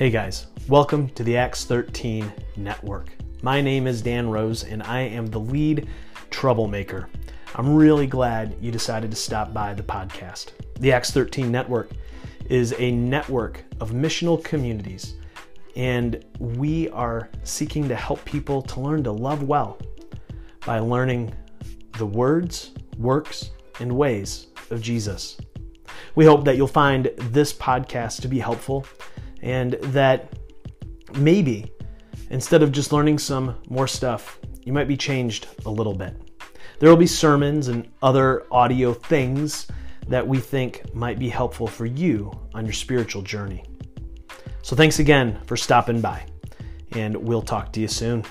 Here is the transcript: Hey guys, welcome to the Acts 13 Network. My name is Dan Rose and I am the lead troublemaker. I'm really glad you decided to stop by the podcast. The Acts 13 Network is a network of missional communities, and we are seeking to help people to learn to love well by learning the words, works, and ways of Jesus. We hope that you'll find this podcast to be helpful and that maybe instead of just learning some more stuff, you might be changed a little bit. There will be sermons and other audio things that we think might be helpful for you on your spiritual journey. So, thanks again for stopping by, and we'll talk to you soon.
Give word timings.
Hey 0.00 0.08
guys, 0.08 0.46
welcome 0.66 1.10
to 1.10 1.22
the 1.22 1.36
Acts 1.36 1.66
13 1.66 2.32
Network. 2.56 3.08
My 3.42 3.60
name 3.60 3.86
is 3.86 4.00
Dan 4.00 4.30
Rose 4.30 4.64
and 4.64 4.82
I 4.82 5.00
am 5.00 5.26
the 5.26 5.38
lead 5.38 5.90
troublemaker. 6.30 7.10
I'm 7.54 7.76
really 7.76 8.06
glad 8.06 8.56
you 8.62 8.70
decided 8.70 9.10
to 9.10 9.16
stop 9.18 9.52
by 9.52 9.74
the 9.74 9.82
podcast. 9.82 10.52
The 10.78 10.90
Acts 10.90 11.10
13 11.10 11.52
Network 11.52 11.90
is 12.48 12.74
a 12.78 12.90
network 12.92 13.62
of 13.78 13.90
missional 13.90 14.42
communities, 14.42 15.16
and 15.76 16.24
we 16.38 16.88
are 16.92 17.28
seeking 17.44 17.86
to 17.86 17.94
help 17.94 18.24
people 18.24 18.62
to 18.62 18.80
learn 18.80 19.04
to 19.04 19.12
love 19.12 19.42
well 19.42 19.78
by 20.64 20.78
learning 20.78 21.34
the 21.98 22.06
words, 22.06 22.70
works, 22.96 23.50
and 23.80 23.94
ways 23.94 24.46
of 24.70 24.80
Jesus. 24.80 25.36
We 26.14 26.24
hope 26.24 26.46
that 26.46 26.56
you'll 26.56 26.68
find 26.68 27.10
this 27.18 27.52
podcast 27.52 28.22
to 28.22 28.28
be 28.28 28.38
helpful 28.38 28.86
and 29.42 29.72
that 29.72 30.32
maybe 31.14 31.72
instead 32.30 32.62
of 32.62 32.72
just 32.72 32.92
learning 32.92 33.18
some 33.18 33.56
more 33.68 33.88
stuff, 33.88 34.38
you 34.62 34.72
might 34.72 34.88
be 34.88 34.96
changed 34.96 35.48
a 35.66 35.70
little 35.70 35.94
bit. 35.94 36.16
There 36.78 36.88
will 36.88 36.96
be 36.96 37.06
sermons 37.06 37.68
and 37.68 37.88
other 38.02 38.46
audio 38.50 38.92
things 38.94 39.66
that 40.08 40.26
we 40.26 40.38
think 40.38 40.94
might 40.94 41.18
be 41.18 41.28
helpful 41.28 41.66
for 41.66 41.86
you 41.86 42.32
on 42.54 42.64
your 42.64 42.72
spiritual 42.72 43.22
journey. 43.22 43.64
So, 44.62 44.76
thanks 44.76 44.98
again 44.98 45.38
for 45.46 45.56
stopping 45.56 46.00
by, 46.00 46.26
and 46.92 47.16
we'll 47.16 47.42
talk 47.42 47.72
to 47.74 47.80
you 47.80 47.88
soon. 47.88 48.24